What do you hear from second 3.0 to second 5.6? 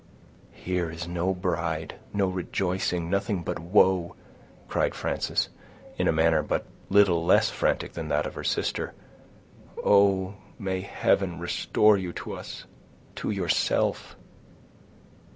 nothing but woe!" cried Frances,